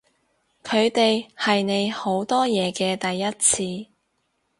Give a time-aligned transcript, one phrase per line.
[0.63, 3.31] 佢哋係你好多嘢嘅第一
[3.85, 3.91] 次